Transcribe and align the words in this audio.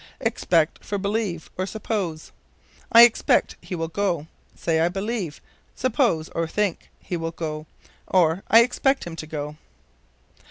Expect 0.19 0.83
for 0.83 0.97
Believe, 0.97 1.51
or 1.59 1.67
Suppose. 1.67 2.31
"I 2.91 3.03
expect 3.03 3.55
he 3.61 3.75
will 3.75 3.87
go." 3.87 4.25
Say, 4.55 4.79
I 4.79 4.89
believe 4.89 5.41
(suppose 5.75 6.27
or 6.29 6.47
think) 6.47 6.89
he 6.99 7.15
will 7.15 7.29
go; 7.29 7.67
or, 8.07 8.41
I 8.47 8.61
expect 8.63 9.03
him 9.05 9.15
to 9.17 9.27
go. 9.27 9.57